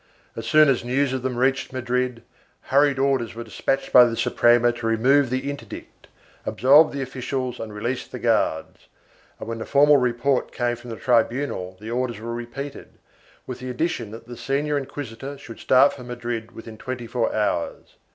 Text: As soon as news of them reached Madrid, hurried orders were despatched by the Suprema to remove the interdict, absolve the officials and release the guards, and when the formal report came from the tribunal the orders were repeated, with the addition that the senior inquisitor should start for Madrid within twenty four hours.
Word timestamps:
As 0.35 0.47
soon 0.47 0.67
as 0.67 0.83
news 0.83 1.13
of 1.13 1.21
them 1.21 1.35
reached 1.37 1.71
Madrid, 1.71 2.23
hurried 2.71 2.97
orders 2.97 3.35
were 3.35 3.43
despatched 3.43 3.93
by 3.93 4.03
the 4.03 4.17
Suprema 4.17 4.71
to 4.71 4.87
remove 4.87 5.29
the 5.29 5.47
interdict, 5.47 6.07
absolve 6.43 6.91
the 6.91 7.03
officials 7.03 7.59
and 7.59 7.71
release 7.71 8.07
the 8.07 8.17
guards, 8.17 8.87
and 9.39 9.47
when 9.47 9.59
the 9.59 9.65
formal 9.67 9.97
report 9.97 10.51
came 10.51 10.75
from 10.75 10.89
the 10.89 10.95
tribunal 10.95 11.77
the 11.79 11.91
orders 11.91 12.19
were 12.19 12.33
repeated, 12.33 12.93
with 13.45 13.59
the 13.59 13.69
addition 13.69 14.09
that 14.09 14.25
the 14.27 14.35
senior 14.37 14.75
inquisitor 14.75 15.37
should 15.37 15.59
start 15.59 15.93
for 15.93 16.03
Madrid 16.03 16.51
within 16.51 16.79
twenty 16.79 17.05
four 17.05 17.31
hours. 17.35 17.97